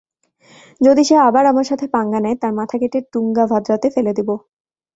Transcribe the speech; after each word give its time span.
যদি 0.81 1.01
সে 1.03 1.15
আবার 1.27 1.43
আমার 1.47 1.65
সাথে 1.69 1.85
পাঙ্গা 1.93 2.19
নেয়, 2.21 2.37
তার 2.41 2.53
মাথা 2.59 2.75
কেটে 2.81 2.99
টুঙ্গাভাদ্রাতে 3.13 3.87
ফেলে 3.95 4.11
দিবো! 4.17 4.35